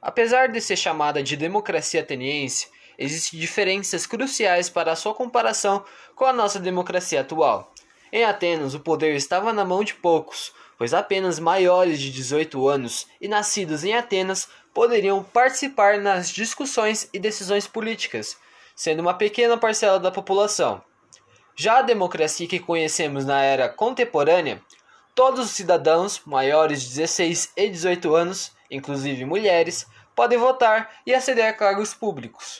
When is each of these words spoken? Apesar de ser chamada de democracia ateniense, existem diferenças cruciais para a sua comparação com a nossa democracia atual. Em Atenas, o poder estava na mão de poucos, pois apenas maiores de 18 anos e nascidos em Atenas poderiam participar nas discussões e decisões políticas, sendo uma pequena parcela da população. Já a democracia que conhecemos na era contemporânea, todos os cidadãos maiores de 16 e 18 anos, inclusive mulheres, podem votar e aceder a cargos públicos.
Apesar 0.00 0.48
de 0.48 0.60
ser 0.60 0.76
chamada 0.76 1.22
de 1.22 1.36
democracia 1.36 2.00
ateniense, 2.00 2.68
existem 2.98 3.38
diferenças 3.38 4.06
cruciais 4.06 4.68
para 4.68 4.92
a 4.92 4.96
sua 4.96 5.14
comparação 5.14 5.84
com 6.14 6.24
a 6.24 6.32
nossa 6.32 6.58
democracia 6.60 7.20
atual. 7.20 7.72
Em 8.12 8.24
Atenas, 8.24 8.74
o 8.74 8.80
poder 8.80 9.14
estava 9.16 9.52
na 9.52 9.64
mão 9.64 9.82
de 9.82 9.94
poucos, 9.94 10.52
pois 10.78 10.94
apenas 10.94 11.38
maiores 11.38 12.00
de 12.00 12.10
18 12.10 12.68
anos 12.68 13.06
e 13.20 13.28
nascidos 13.28 13.84
em 13.84 13.94
Atenas 13.94 14.48
poderiam 14.72 15.22
participar 15.22 15.98
nas 15.98 16.30
discussões 16.30 17.08
e 17.12 17.18
decisões 17.18 17.66
políticas, 17.66 18.36
sendo 18.74 19.00
uma 19.00 19.14
pequena 19.14 19.56
parcela 19.56 19.98
da 19.98 20.10
população. 20.10 20.82
Já 21.54 21.78
a 21.78 21.82
democracia 21.82 22.46
que 22.46 22.60
conhecemos 22.60 23.24
na 23.24 23.42
era 23.42 23.68
contemporânea, 23.68 24.62
todos 25.16 25.46
os 25.46 25.50
cidadãos 25.52 26.20
maiores 26.26 26.82
de 26.82 26.88
16 26.90 27.52
e 27.56 27.70
18 27.70 28.14
anos, 28.14 28.52
inclusive 28.70 29.24
mulheres, 29.24 29.86
podem 30.14 30.36
votar 30.36 30.90
e 31.06 31.14
aceder 31.14 31.46
a 31.46 31.54
cargos 31.54 31.94
públicos. 31.94 32.54